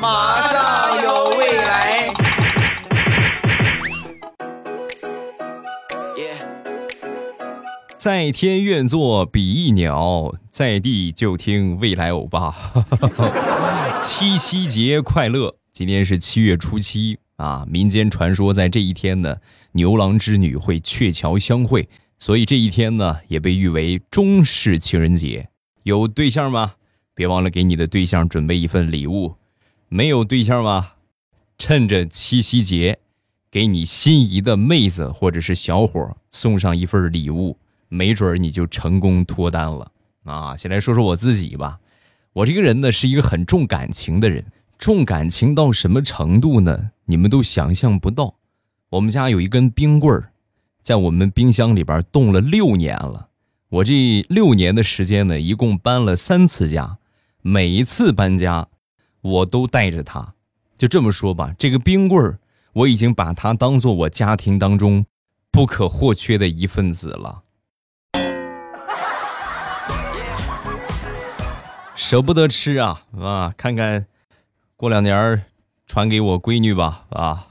[0.00, 2.12] 马上有未来。
[7.96, 12.54] 在天愿作比翼鸟，在地就听未来欧巴。
[14.00, 15.56] 七夕节快乐！
[15.72, 19.36] 今天是七月初七啊，民间传说在这一天呢，
[19.72, 25.48] 牛郎织女会鹊桥相会，所以这一天呢也被誉为中式情人节。
[25.82, 26.74] 有对象吗？
[27.14, 29.34] 别忘了给你的对象准备一份礼物。
[29.88, 30.92] 没有对象吗？
[31.58, 32.98] 趁着七夕节，
[33.50, 37.58] 给你心仪的妹子或者是小伙送上一份礼物。
[37.88, 39.92] 没准你就成功脱单了
[40.24, 40.56] 啊！
[40.56, 41.78] 先来说说我自己吧，
[42.32, 44.44] 我这个人呢是一个很重感情的人，
[44.76, 46.90] 重感情到什么程度呢？
[47.04, 48.34] 你们都想象不到。
[48.90, 50.32] 我们家有一根冰棍儿，
[50.82, 53.28] 在我们冰箱里边冻了六年了。
[53.68, 56.98] 我这六年的时间呢，一共搬了三次家，
[57.40, 58.66] 每一次搬家，
[59.26, 60.34] 我都带着它。
[60.78, 62.38] 就这么说吧，这个冰棍儿，
[62.72, 65.04] 我已经把它当做我家庭当中
[65.50, 67.42] 不可或缺的一份子了。
[71.94, 73.52] 舍不得吃啊啊！
[73.56, 74.06] 看看，
[74.76, 75.42] 过两年
[75.86, 77.46] 传给我闺女吧啊！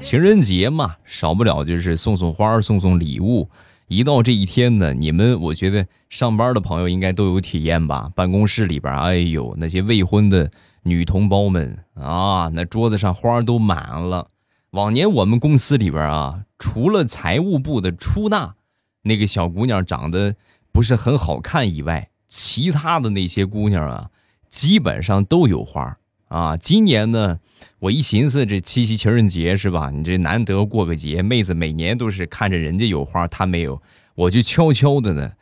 [0.00, 3.48] 情人节嘛，少不了就是送送花、送送礼物。
[3.90, 8.08] 一到这一天呢，你们我觉得上班的朋友应该都有体验吧？
[8.14, 10.48] 办公室里边，哎呦，那些未婚的
[10.84, 14.28] 女同胞们啊，那桌子上花都满了。
[14.70, 16.44] 往年我们公司里边啊。
[16.56, 18.54] 除了财务部的出纳
[19.02, 20.36] 那个小姑娘长得
[20.70, 24.10] 不是很好看以外，其他的那些姑娘啊，
[24.48, 25.96] 基本上都有花
[26.30, 26.56] 啊。
[26.56, 27.38] 今年呢，
[27.80, 29.90] 我一寻思，这七夕情人节是吧？
[29.90, 33.82] 你这难得过个节，妹子每年都是看着人家有花，她没有，
[34.14, 35.32] 我就悄悄的呢，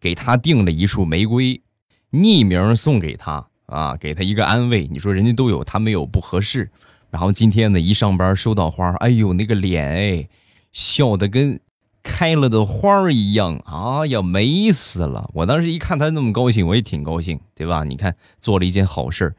[0.00, 1.62] 给她订了一束玫瑰，
[2.10, 4.88] 匿名送给她啊，给她一个安慰。
[4.88, 6.70] 你说人家都有，她没有不合适。
[7.10, 10.28] 然后今天呢，一上班收到花，哎呦，那个脸哎。
[10.70, 11.58] 笑的跟
[12.02, 15.28] 开了的花一样，啊呀，美死了！
[15.32, 17.84] 我当时一看她那么高兴，我也挺高兴，对吧？
[17.84, 19.34] 你看做了一件好事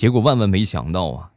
[0.00, 1.28] 结果万万没想到啊，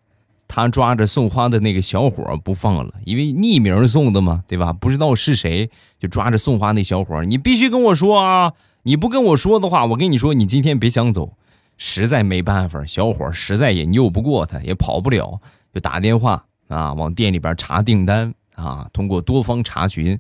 [0.48, 4.72] 他抓着送花的那个小伙不放了，因为匿名送的嘛，对吧？
[4.72, 5.70] 不知道是谁，
[6.00, 8.54] 就抓着送花那小伙你必须跟我说啊！
[8.84, 11.34] 你不跟我说的话，我跟你说，你今天别想走。
[11.78, 15.42] 实在没办法，小伙实在也拗不过他，也跑不了，
[15.74, 18.34] 就打电话啊，往店里边查订单。
[18.56, 18.88] 啊！
[18.94, 20.18] 通过多方查询，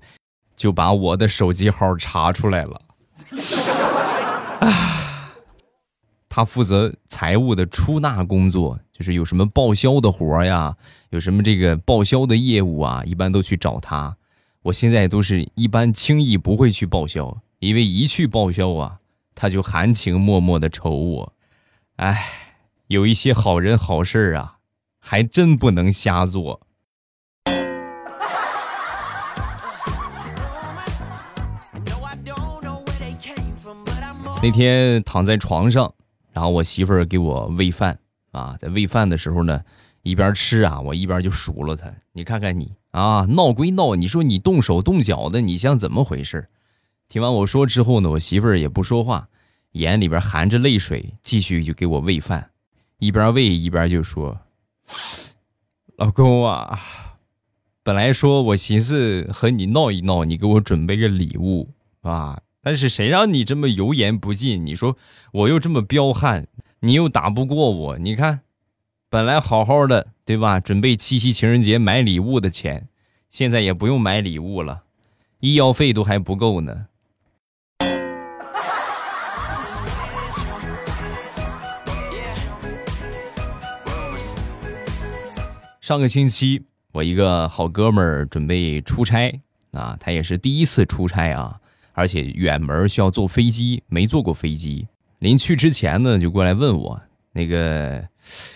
[0.58, 2.82] 就把我的手机号查出来了。
[6.36, 10.76] 他负责财务的出纳工作，就是有什么报销的活呀，
[11.12, 14.18] 有什么这个报销的业务啊，一般都去找他。
[14.64, 18.98] 我现在都是一般轻易不会去报销，因为一去报销啊，
[19.36, 21.34] 他就含情脉脉的瞅我。
[21.98, 22.26] 哎，
[22.88, 24.56] 有一些好人好事啊，
[25.00, 26.62] 还真不能瞎做。
[34.42, 35.94] 那天躺在床上，
[36.34, 37.98] 然后我媳妇儿给我喂饭
[38.32, 39.64] 啊，在喂饭的时候呢，
[40.02, 41.94] 一边吃啊，我一边就数落她。
[42.12, 46.50] 你看看你啊，闹归闹，你说你动手动脚的，你像怎么回事？
[47.08, 49.30] 听完我说之后呢，我媳妇儿也不说话，
[49.74, 52.50] 眼里边含着泪水，继续就给我喂饭，
[52.98, 54.40] 一边喂一边就说
[55.98, 56.80] ：“老公啊，
[57.84, 61.70] 本来说我寻思和你闹一闹，你给我准备个礼物
[62.02, 64.66] 啊。”但是谁让你这么油盐不进？
[64.66, 64.96] 你说
[65.34, 66.48] 我又这么彪悍，
[66.80, 67.98] 你又打不过我。
[67.98, 68.40] 你看，
[69.10, 70.62] 本来好好的，对吧？
[70.62, 72.88] 准备七夕情人节买礼物的钱，
[73.30, 74.84] 现在也不用买礼物了，
[75.42, 76.86] 医药费都还不够呢。
[85.82, 86.64] 上个星期，
[86.94, 89.42] 我一个好哥们儿准备出差
[89.72, 91.60] 啊，他也是第一次出差啊。
[91.94, 94.88] 而且远门需要坐飞机，没坐过飞机。
[95.20, 97.02] 临去之前呢，就过来问我，
[97.32, 98.08] 那个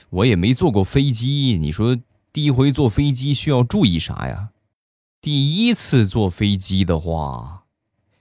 [0.09, 1.97] 我也没坐过飞机，你说
[2.33, 4.49] 第一回坐飞机需要注意啥呀？
[5.21, 7.63] 第一次坐飞机的话，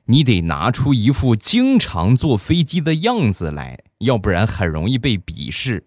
[0.07, 5.85] 你得拿出一副经常坐飞机的样子来，要不然很容易被鄙视。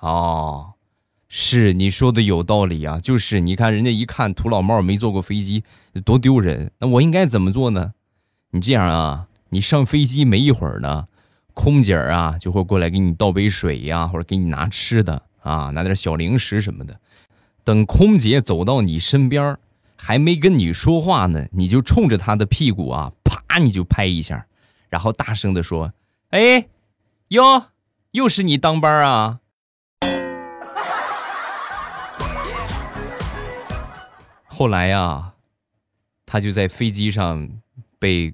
[0.00, 0.74] 哦，
[1.28, 5.64] 是你说的有道理啊，就是你看人家一看土老帽没坐过飞机，
[6.04, 6.70] 多丢人。
[6.78, 7.94] 那我应该怎么做呢？
[8.56, 11.08] 你这样啊，你上飞机没一会儿呢，
[11.52, 16.98] 空姐啊就会过来给你倒杯水呀，或者给你拿吃的啊，拿点小零食什么的。
[17.64, 19.58] 等空姐走到你身边
[19.94, 24.46] 还没跟你说话呢，你就冲着她的屁股啊，啪，你就拍一下，
[24.88, 25.92] 然后大声的说
[26.32, 26.68] ：“哎，
[27.28, 27.66] 哟，
[28.12, 29.40] 又是你当班啊！”
[34.48, 35.34] 后来呀，
[36.24, 37.50] 他就在飞机上
[37.98, 38.32] 被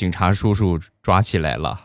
[0.00, 1.78] 警察叔叔抓起来了。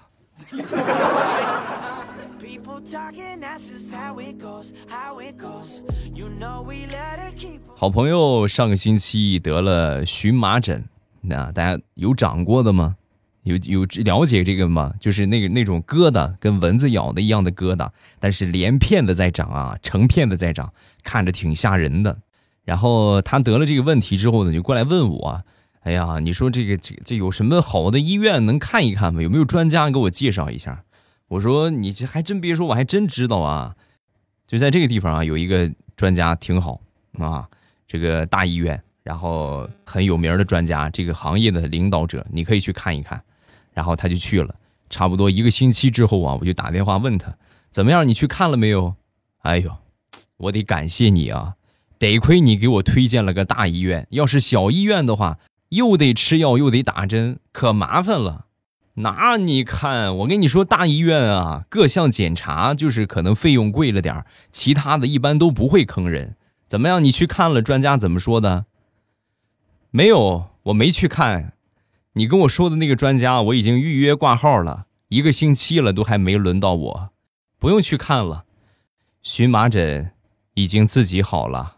[7.76, 10.86] 好朋友上个星期得了荨麻疹，
[11.20, 12.96] 那大家有长过的吗？
[13.44, 14.94] 有有了解这个吗？
[15.02, 20.72] 就是那个那种疙瘩，跟蚊子咬的一样的疙瘩，但是连片的在长啊，成片的在长，
[21.04, 22.18] 看着挺吓人的。
[22.64, 25.44] 然后他得了这个问题之后呢，就过来问我
[25.86, 29.22] ：“哎呀，你说这个这这有什么好的医院能看一看吗？
[29.22, 30.84] 有没有专家给我介绍一下？”
[31.30, 33.76] 我说：“你这还真别说，我还真知道啊，
[34.48, 36.82] 就在这个地方啊，有一个专家挺好
[37.20, 37.48] 啊，
[37.88, 43.22] 这个大医院，然后很有名的专家，这个行业的领导者，你可以去看一看。”
[43.72, 44.56] 然后他就去了，
[44.90, 47.36] 差不多一个星期之后啊，我就打电话问他
[47.70, 48.08] ：“怎么样？
[48.08, 48.96] 你去看了没有？”
[49.46, 49.72] 哎呦，
[50.38, 51.54] 我得感谢你啊！
[52.00, 55.38] 得亏你给我推荐了个大医院，要是小医院的话，
[55.70, 58.46] 又得吃药又得打针，可麻烦了。
[58.96, 66.38] 那你看，我跟你说，大医院啊，各项检查就是可能费用贵了点其他的一般都不会坑人。
[66.68, 67.04] 怎么样？
[67.04, 68.66] 你去看了，专家怎么说的？
[69.92, 71.54] 没有，我没去看。
[72.14, 77.10] 你跟我说的那个专家，我已经预约挂号了一个星期了，都还没轮到我，
[77.60, 78.46] 不用去看了。
[79.22, 80.12] 荨麻疹
[80.54, 81.75] 已经自己好了。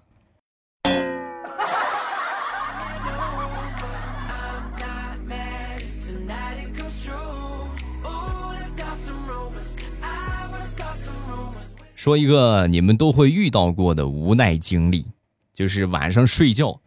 [11.96, 15.06] 说一个你们都会遇到过的无奈经历，
[15.54, 16.80] 就是晚上睡觉，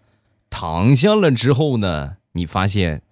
[0.49, 3.03] 躺下了之后呢，你发现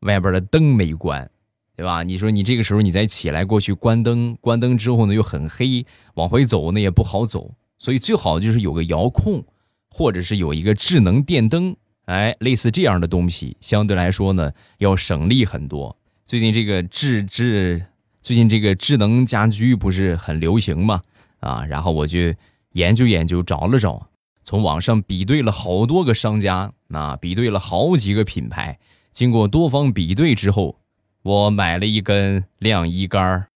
[0.00, 1.28] 外边的灯没关，
[1.74, 2.02] 对吧？
[2.02, 5.84] 你说你这个时候你再起来过去关灯，关灯之后呢又很黑，
[6.14, 9.42] 往回走呢也不好走，所以最好就是有个遥控，
[9.90, 11.74] 或者是有一个智能电灯，
[12.04, 15.96] 哎，类似这样的东西，相对来说呢要省力很多。
[16.24, 17.86] 最近这个智智，
[18.20, 21.02] 最近这个智能家居不是很流行吗？
[21.40, 22.34] 啊，然后我就
[22.72, 24.08] 研究研究，找了找，
[24.42, 28.78] 从网上比对了好多个商家，啊，比对了好几个品牌。
[29.12, 30.78] 经过多方比对之后，
[31.22, 33.46] 我买了一根晾衣杆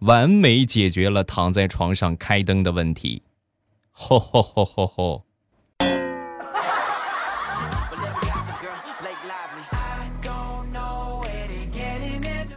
[0.00, 3.22] 完美解决了躺在床上开灯的问题。
[3.90, 5.24] 吼吼吼吼吼！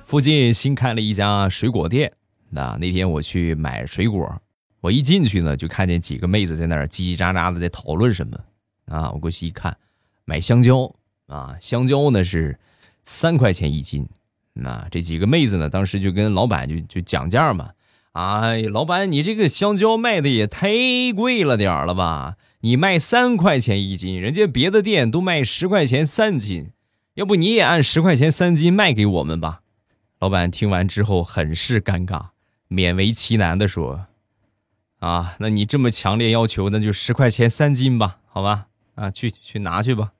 [0.05, 2.13] 附近新开了一家水果店，
[2.51, 4.39] 那那天我去买水果。
[4.79, 8.39] 我一进去呢，就看见几个妹子在那儿叽叽喳喳的在讨论什么，
[8.85, 9.75] 啊，我过去一看，
[10.23, 10.93] 买香蕉
[11.25, 12.59] 啊，香蕉呢是
[13.03, 14.07] 三块钱一斤，
[14.53, 17.71] 那这几个妹子呢，当时就跟老板就就讲价嘛，
[18.11, 20.69] 哎，老板你这个香蕉卖的也太
[21.15, 22.35] 贵了点儿了吧？
[22.59, 26.69] 你卖三块钱一斤，人家别的店都卖十块钱三斤，
[27.15, 29.61] 要不你也按十块钱三斤卖给我们吧？
[30.25, 32.29] 老板听完之后很是尴尬，
[32.67, 34.07] 勉为其难的说。
[34.97, 38.65] 啊，那你这么强烈要求，那就十块钱三斤吧，好吧？
[38.95, 40.13] 啊，去去拿去吧。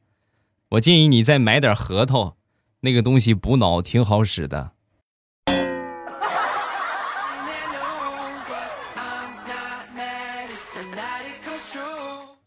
[0.69, 2.37] 我建议你再买点核桃，
[2.81, 4.73] 那个东西补脑挺好使的。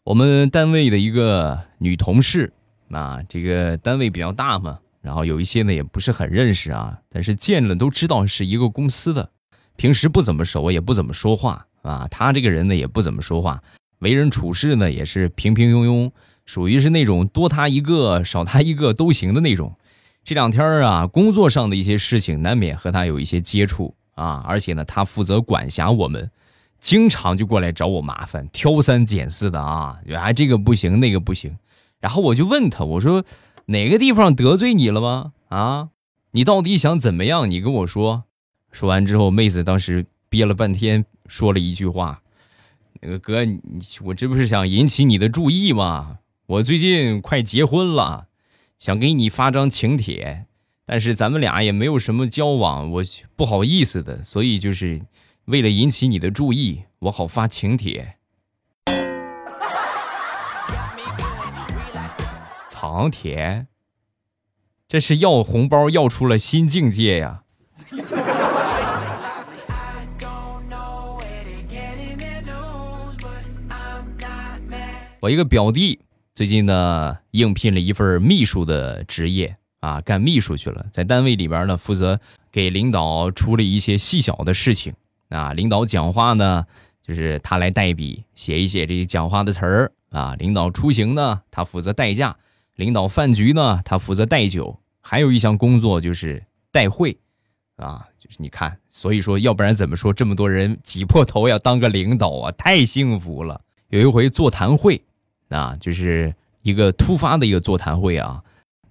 [0.05, 2.53] 我们单位的一个女同事，
[2.89, 9.31] 啊，这个单位比较大嘛，然后有一些呢也不是很认识啊，但是见了都知道是一个公司的，
[9.75, 11.65] 平时不怎么熟，也不怎么说话。
[11.81, 13.59] 啊，他这个人呢也不怎么说话，
[13.99, 16.11] 为人处事呢也是平平庸庸，
[16.45, 19.75] 属于是那种多他一个少他一个都行的那种。
[20.23, 26.29] 这两天啊，工作上的一些事情难免和他有一些接触啊，而且呢，他负责管辖我们，
[26.79, 31.57] 经常就过来找我麻烦，挑三拣四的啊，啊这个不行那个不行。
[32.01, 33.25] 然后我就问他，我说
[33.69, 35.33] 哪个地方得罪你了吗？
[35.49, 35.89] 啊，
[36.31, 37.49] 你到底想怎么样？
[37.49, 38.23] 你跟我说。
[38.71, 41.05] 说完之后，妹子当时憋了半天。
[41.27, 42.23] 说了一句话
[42.99, 43.61] ：“那个哥，你
[44.03, 46.17] 我这不是想引起你的注意吗？
[46.47, 48.25] 我最近快结婚了，
[48.79, 50.47] 想给你发张请帖，
[50.87, 53.03] 但是咱们俩也没有什么交往，我
[53.35, 54.99] 不好意思的，所以就是
[55.45, 58.15] 为了引起你的注意，我好发请帖。
[62.79, 63.67] 藏帖，
[64.87, 67.43] 这是要红包要出了新境界呀！”
[75.19, 75.99] 我一个表弟
[76.33, 84.93] 最近呢应聘了一份秘书的职业啊，干秘书去了，在单位里边呢，负责给领导处理一些细小的事情
[85.27, 85.51] 啊。
[85.51, 86.65] 领导讲话呢，
[87.05, 90.33] 就是他来代笔写一写这些讲话的词儿啊。
[90.35, 92.37] 领导出行呢，他负责代驾；
[92.79, 94.79] 领导饭局呢，他负责带酒。
[95.01, 97.17] 还有一项工作就是带会，
[97.75, 102.51] 啊，就是你看，所以说，要不然怎么说这么多人挤破头要当个领导啊？
[102.53, 103.59] 太幸福了。
[103.89, 105.01] 有一回座谈会，
[105.49, 108.41] 啊，就是一个突发的一个座谈会啊。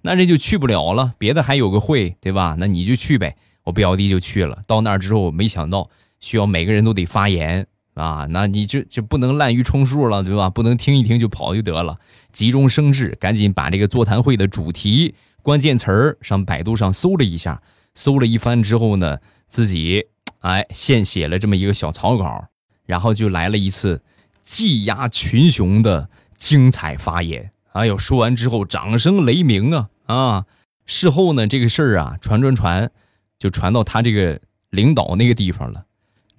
[0.01, 2.55] 那人就去不了了，别的还有个会，对吧？
[2.59, 3.35] 那你就去呗。
[3.63, 7.65] 我表弟就去了，到那儿之后，没想到需要每个人都得发言
[7.99, 10.49] 啊，那你这就不能滥竽充数了，对吧？
[10.49, 11.99] 不能听一听就跑就得了，
[12.31, 17.61] 急中生智，赶紧把这个座谈会的主题、关键词儿上百度上搜了一下，
[17.95, 20.05] 搜了一番之后呢，自己
[20.39, 22.47] 哎现写了这么一个小草稿，
[22.85, 24.01] 然后就来了一次
[24.41, 27.51] 技压群雄的精彩发言。
[27.73, 27.97] 哎呦！
[27.97, 30.45] 说完之后，掌声雷鸣啊啊！
[30.87, 32.89] 事后呢，这个事儿啊，传传传，
[33.37, 34.41] 就传到他这个
[34.71, 35.85] 领导那个地方了。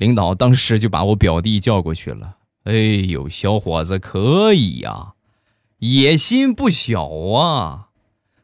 [0.00, 2.38] 领导当时就把我表弟叫过去了。
[2.64, 5.12] 哎呦，小伙子可以呀，
[5.80, 7.88] 野心不小啊！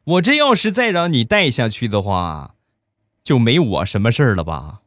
[0.05, 2.57] 我这要是再让你带下去的话，
[3.23, 4.81] 就没我什么事儿了吧？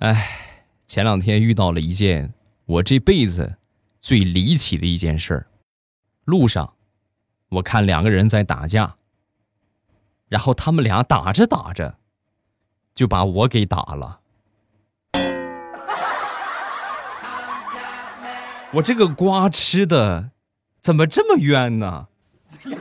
[0.00, 0.28] 哎，
[0.88, 2.34] 前两天遇到了一件
[2.66, 3.58] 我这辈子
[4.00, 5.46] 最离奇的一件事儿。
[6.24, 6.74] 路上，
[7.48, 8.96] 我看两个人在打架，
[10.28, 11.96] 然后他们俩打着打着，
[12.94, 14.20] 就把我给打了。
[18.74, 20.30] 我这个瓜吃的
[20.80, 22.06] 怎么这么冤呢？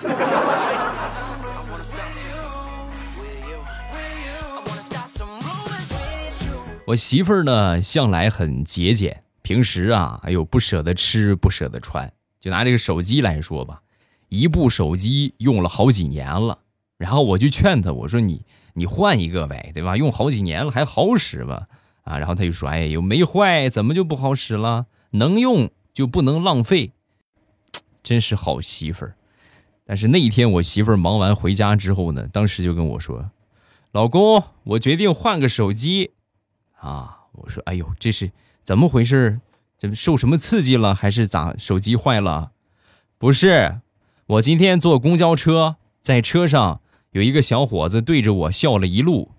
[6.88, 12.12] 我媳妇儿呢，向来很节俭，平时啊，哎呦，不舍得吃，不舍得穿。
[12.42, 13.82] 就拿这个手机来说吧，
[14.28, 16.60] 一部手机用了好几年了，
[16.98, 18.44] 然后我就劝他，我说你
[18.74, 19.96] 你换一个呗，对吧？
[19.96, 21.68] 用好几年了还好使吧？
[22.04, 24.88] 啊，然后他就说，哎，又没坏，怎么就不好使了？
[25.12, 26.92] 能用就不能浪费，
[28.04, 29.16] 真是好媳妇儿。
[29.86, 33.30] 但是那一天我媳妇儿忙完回家之后呢，当时就跟我说，
[33.92, 36.12] 老公，我决定换个手机。
[36.80, 37.20] 啊！
[37.34, 38.32] 我说，哎呦，这是
[38.64, 39.40] 怎么回事？
[39.82, 41.56] 这受什么刺激了，还是咋？
[41.58, 42.52] 手机坏了？
[43.18, 43.80] 不是，
[44.28, 46.82] 我今天坐公交车，在车上
[47.14, 49.32] 有一个小伙子对着我笑了一路。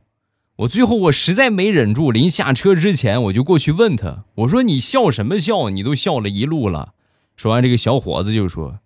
[0.56, 5.70] 我最后我实在没忍住，临下车之前我就过去问他，我说：“你笑什么笑？
[5.70, 6.94] 你都笑了一路了。”
[7.36, 8.80] 说完，这个小伙子就说：“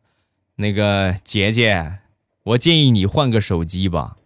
[0.56, 2.00] 那个姐姐，
[2.42, 4.18] 我建议你换个手机吧。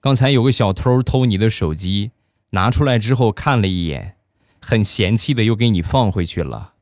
[0.00, 2.12] 刚才有个小偷偷你的手机。”
[2.52, 4.16] 拿出来之后看了一眼，
[4.62, 6.72] 很嫌弃的又给你放回去了。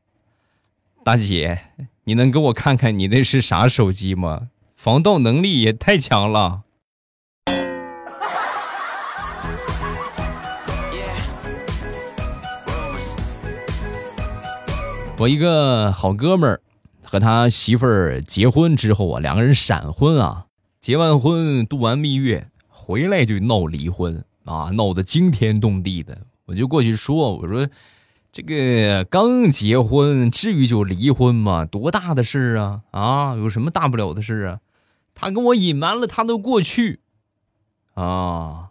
[1.07, 1.61] 大姐，
[2.03, 4.49] 你能给我看看你那是啥手机吗？
[4.75, 6.63] 防盗能力也太强了。
[15.17, 16.59] 我一个好哥们儿
[17.01, 20.47] 和他媳妇儿结婚之后啊，两个人闪婚啊，
[20.81, 24.25] 结完婚度完蜜月回来就闹离婚。
[24.43, 27.65] 啊，闹得惊天动地的，我就过去说：“我说，
[28.37, 31.65] 这个刚结婚，至于就离婚吗？
[31.65, 32.81] 多大的事啊？
[32.91, 34.59] 啊，有什么大不了的事啊？
[35.15, 36.99] 他跟我隐瞒了他的过去，
[37.95, 38.69] 啊，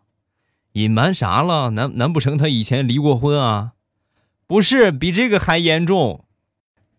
[0.74, 1.70] 隐瞒啥了？
[1.70, 3.72] 难难不成他以前离过婚啊？
[4.46, 6.24] 不是，比这个还严重。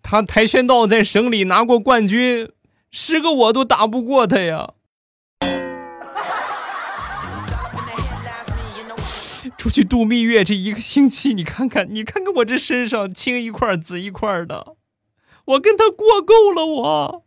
[0.04, 2.52] 他跆拳道在省里拿过冠军，
[2.92, 4.74] 十个我都打不过他呀。”
[9.58, 14.76] 出去度蜜月这一个星期，你看看，你看看我这身上青一块紫一块的，
[15.46, 16.66] 我跟他过够了。
[16.66, 17.24] 我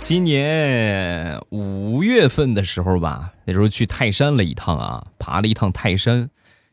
[0.00, 6.30] 今年五月份的时候吧，那时候去泰山了一趟啊，爬了一趟泰山。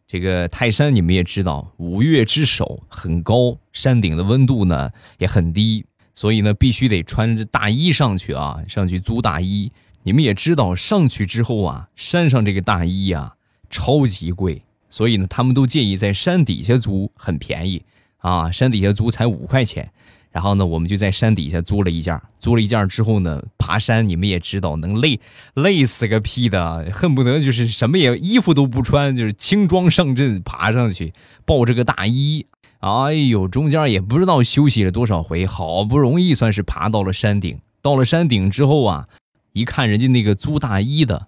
[0.07, 5.85] 这个泰山你们也知道，五岳之首，很高，山顶的温度呢也很低。
[6.15, 9.71] 所以呢，必须得穿着大衣上去啊，上去租大衣。
[10.03, 13.33] 你们也知道，上去之后啊，山上这个大衣呀，
[13.69, 14.63] 超级贵。
[14.89, 17.83] 所以呢，他们都建议在山底下租，很便宜
[18.19, 19.91] 啊，山底下租才五块钱。
[20.31, 25.19] 然后呢，我们就在山底下租了一件，租了一件之后呢，爬山你们也知道，能累
[25.53, 31.13] 累死个屁的，恨不得就是什么也衣服都不穿，就是轻装上阵爬上去，
[31.45, 32.45] 抱着个大衣。
[32.85, 37.59] 哎呦，中间也不知道休息了多少回，好不容易算是爬到了山顶。
[37.81, 39.09] 到了山顶之后啊，
[39.53, 41.25] 一看人家那个租大衣的，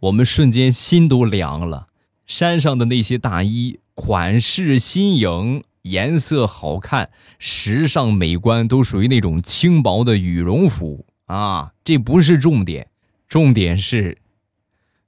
[0.00, 1.86] 我们瞬间心都凉了。
[2.26, 11.72] 山上的那些大衣，款式新颖，颜色好看，时尚美观，都属于那种轻薄的羽绒服啊。
[11.82, 12.88] 这不是重点，
[13.26, 14.18] 重点是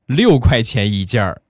[0.06, 1.42] 六块钱一件儿。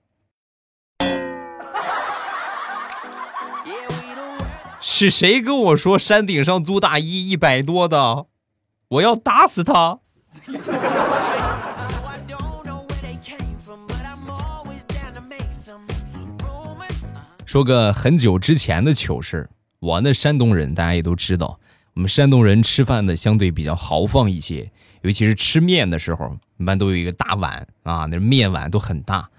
[4.85, 8.25] 是谁跟我说山顶上租大衣一百多的？
[8.89, 9.99] 我要打死他！
[17.45, 19.49] 说个很久之前的糗事
[19.79, 21.61] 我那山东人，大家也都知道，
[21.93, 24.69] 我们山东人吃饭的相对比较豪放一些，
[25.03, 29.29] 尤其是吃面的时候，一般都有一个大碗啊，那面碗都很大。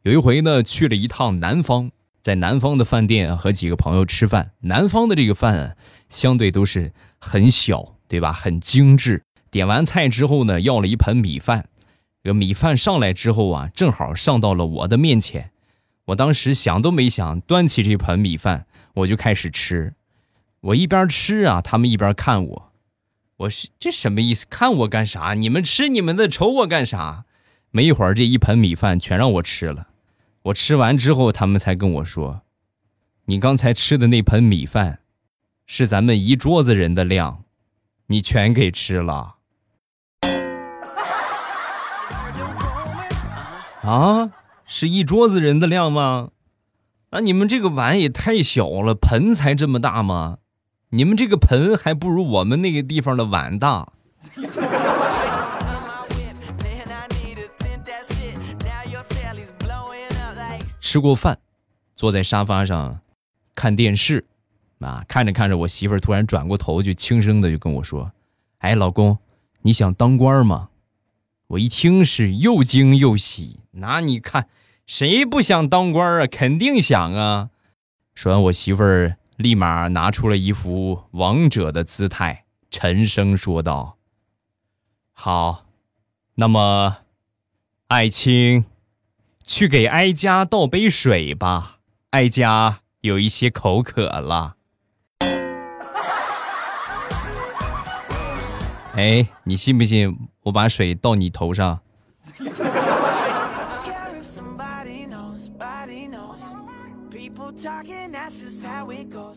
[0.00, 1.90] 有一回呢，去了一趟南方。
[2.24, 5.76] 在南方的饭店和几个朋友吃饭，南方的这个饭
[6.08, 8.32] 相对都是很小，对吧？
[8.32, 9.22] 很精致。
[9.50, 11.68] 点完菜之后呢，要了一盆米饭。
[12.22, 15.50] 这个米饭上来之后啊，正好上到了我的面前。
[16.06, 18.64] 我当时想都没想，端起这盆米饭，
[18.94, 19.92] 我就开始吃。
[20.62, 22.72] 我一边吃啊，他们一边看我。
[23.36, 24.46] 我是这什么意思？
[24.48, 25.34] 看我干啥？
[25.34, 27.26] 你们吃你们的，瞅我干啥？
[27.70, 29.88] 没一会儿，这一盆米饭全让我吃了。
[30.44, 32.42] 我吃完之后，他们才跟我说
[33.24, 34.98] ：“你刚才吃的那盆米饭，
[35.64, 37.44] 是咱们一桌子人的量，
[38.08, 39.36] 你全给吃了。”
[43.80, 44.32] 啊，
[44.66, 46.28] 是一桌子人的量吗？
[47.12, 50.40] 那你们这个碗也太小了，盆才这么大吗？
[50.90, 53.88] 你们这个盆还不如我们那个地方的碗大。
[60.94, 61.40] 吃过饭，
[61.96, 63.00] 坐在沙发上
[63.56, 64.26] 看电视，
[64.78, 68.12] 啊，看着看着，我媳妇儿突然转过头，就轻声的就跟我说
[68.58, 69.18] ：“哎，老公，
[69.62, 70.68] 你想当官吗？”
[71.50, 74.48] 我一听是又惊又喜，那你看
[74.86, 76.28] 谁不想当官啊？
[76.28, 77.50] 肯定想啊！
[78.14, 83.96] 说完，我媳妇儿立马拿出了一副王者的姿态，沉声说道
[85.10, 85.66] ：“好，
[86.36, 86.98] 那么，
[87.88, 88.66] 爱卿。”
[89.46, 91.78] 去给哀家倒杯水吧，
[92.10, 94.56] 哀家有一些口渴了。
[98.96, 101.80] 哎，你信不信我把水倒你头上？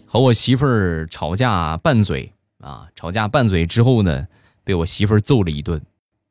[0.07, 2.87] 和我媳妇儿吵架拌嘴啊！
[2.95, 4.27] 吵架拌嘴之后呢，
[4.63, 5.81] 被我媳妇儿揍了一顿。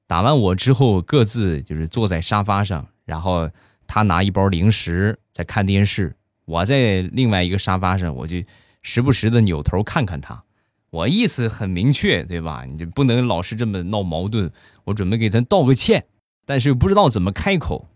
[0.07, 2.87] 打完我之后，各自就是坐在沙发上。
[3.07, 3.51] 然后
[3.87, 6.15] 他拿一包零食在看电视，
[6.45, 8.37] 我在另外一个沙发上，我就
[8.83, 10.43] 时不时的扭头看看他。
[10.91, 12.65] 我意思很明确，对吧？
[12.65, 14.51] 你就不能老是这么闹矛盾。
[14.85, 16.05] 我准备给他道个歉，
[16.45, 17.89] 但是又不知道怎么开口。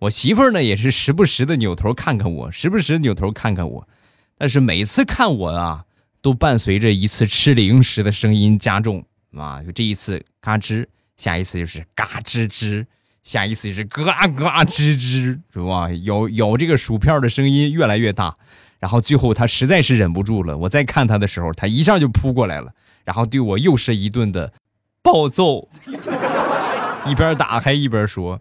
[0.00, 3.88] 我媳妇儿呢，也是时不时的扭头看看我，时不时扭头看看我，
[4.36, 5.84] 但是每次看我啊，
[6.22, 12.86] 都伴随着一次吃零食的声音加重啊，就这一次嘎吱，下一次就是嘎吱吱。
[13.28, 15.90] 下一次就是嘎嘎吱吱，是吧？
[16.04, 18.34] 咬咬这个薯片的声音越来越大，
[18.78, 20.56] 然后最后他实在是忍不住了。
[20.56, 22.72] 我再看他的时候，他一下就扑过来了，
[23.04, 24.54] 然后对我又是一顿的
[25.02, 25.68] 暴揍，
[27.06, 28.40] 一边打还一边说：“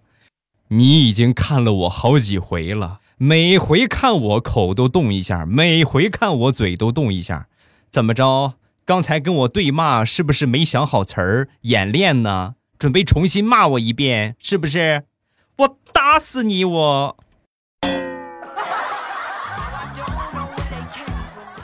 [0.70, 7.48] 你已经看了我好几回了，每回看我口都动一下，每回看我嘴都动一下，
[7.92, 8.54] 怎么着？
[8.86, 15.04] 刚才跟我对骂是不是没想好词儿演练呢？”准备重新骂我一遍，是不是？
[15.58, 16.64] 我打死你！
[16.64, 17.18] 我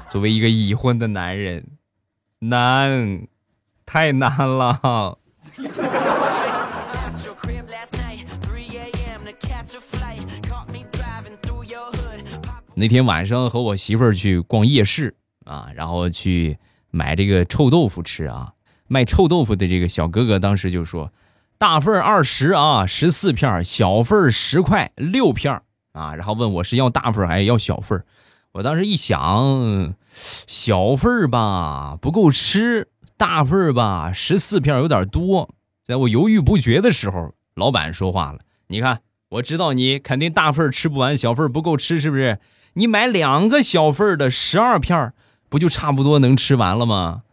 [0.10, 1.78] 作为一个已婚的男人，
[2.40, 3.28] 难，
[3.86, 5.20] 太难了。
[12.76, 16.58] 那天晚上和我媳妇儿去逛夜市啊，然后去
[16.90, 18.54] 买这个臭豆腐吃啊。
[18.94, 21.12] 卖臭豆腐的这个小哥哥当时就说
[21.58, 28.04] ：“大份二十啊，十四片小份十块六片啊。”然后问我是要大份还是要小份
[28.52, 29.96] 我当时一想，
[30.46, 35.50] 小份吧不够吃，大份吧十四片有点多。
[35.84, 42.38] 在我犹豫不决的时候，老板说话了：“你看，我知道你肯定大份吃不完，小份不够吃，是不是？
[42.76, 45.12] 你买两个小份的十二片
[45.50, 47.24] 不就差不多能吃完了吗？”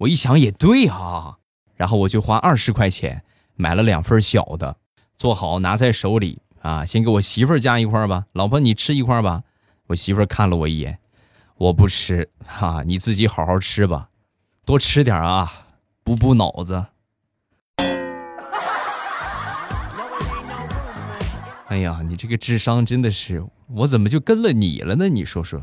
[0.00, 1.36] 我一想也对啊，
[1.76, 3.22] 然后我就花二十块钱
[3.54, 4.76] 买了两份小的，
[5.14, 9.42] 做好拿在手里啊，先给我媳妇儿夹一块吧，老婆你吃一块吧。
[9.88, 10.98] 我媳妇儿看了我一眼，
[11.58, 14.08] 我不吃哈，你自己好好吃吧，
[14.64, 15.52] 多吃点啊，
[16.02, 16.86] 补补脑子。
[21.68, 25.10] 哎呀，你这个智商真的是，我怎么就跟了你了呢？
[25.10, 25.62] 你说说。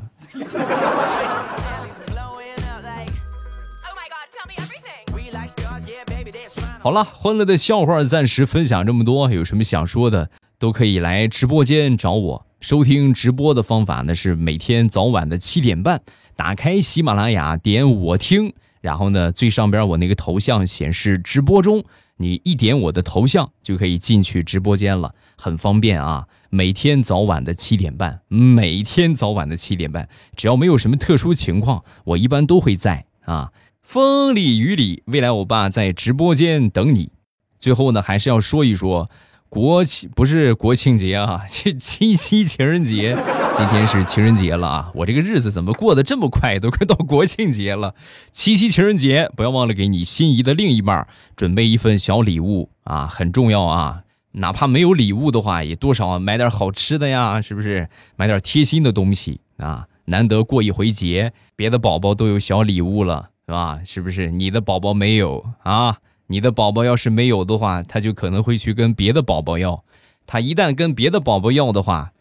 [6.88, 12.45] 好了，欢乐的笑话暂时分享这么多，有什么想说的都可以来直播间找我。
[12.62, 16.02] 收听直播的方法呢是每天早晚的七点半，
[16.38, 21.84] 打开喜马拉雅，点我听，然后呢最上边我那个头像显示直播中，
[22.15, 26.26] 你一点我的头像就可以进去直播间了，很方便啊。
[26.50, 33.52] 每天早晚的七点半，每天早晚的七点半，只要没有什么特殊情况，我一般都会在啊。
[33.88, 37.13] 风里雨里，未来欧巴在直播间等你。
[37.58, 39.10] 最后呢，还是要说一说
[39.47, 43.17] 国庆，不是国庆节啊， 是七夕情人节。
[43.56, 47.95] 今天是情人节了啊，我这个日子怎么过得这么快，都快到国庆节了。
[48.34, 54.02] 七夕情人节，不要忘了给你心仪的另一半准备一份小礼物啊，很重要啊。
[54.34, 57.88] 哪怕没有礼物的话，也多少买点好吃的呀，是不是？
[58.17, 63.30] 买点贴心的东西啊，难得过一回节，别的宝宝都有小礼物了。
[63.47, 63.79] 是吧？
[63.86, 65.99] 是不是你的宝宝没有啊？
[66.27, 69.86] 你的宝宝要是没有的话，他就可能会去跟别的宝宝要。
[70.25, 72.12] 他一旦跟别的宝宝要的话，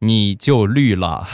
[0.00, 1.28] 你就绿了。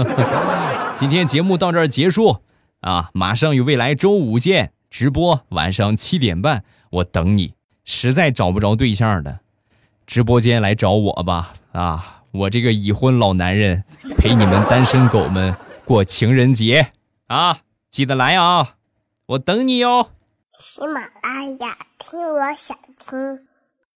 [0.94, 2.42] 今天节目到这儿结束
[2.82, 3.08] 啊！
[3.14, 7.54] 马上与未来周五见，直播晚上七点半，我等你。
[7.86, 9.40] 实在找不着对象的，
[10.06, 11.54] 直播间来找我吧！
[11.72, 13.82] 啊，我这个已婚老男人
[14.18, 16.88] 陪你们单身狗们过情人节
[17.28, 17.60] 啊！
[17.96, 18.76] 记得来啊，
[19.24, 20.10] 我等你哟。
[20.58, 23.45] 喜马拉雅，听我想听。